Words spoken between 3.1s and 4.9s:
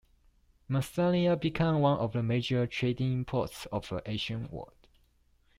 ports of the ancient world.